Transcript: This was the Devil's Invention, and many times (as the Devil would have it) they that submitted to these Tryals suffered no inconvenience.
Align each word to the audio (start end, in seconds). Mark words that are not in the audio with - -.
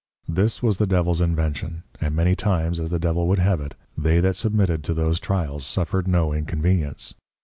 This 0.27 0.63
was 0.63 0.77
the 0.77 0.87
Devil's 0.87 1.21
Invention, 1.21 1.83
and 1.99 2.15
many 2.15 2.35
times 2.35 2.79
(as 2.79 2.89
the 2.89 2.97
Devil 2.97 3.27
would 3.27 3.37
have 3.37 3.61
it) 3.61 3.75
they 3.95 4.19
that 4.19 4.35
submitted 4.35 4.83
to 4.85 4.95
these 4.95 5.19
Tryals 5.19 5.61
suffered 5.63 6.07
no 6.07 6.33
inconvenience. 6.33 7.13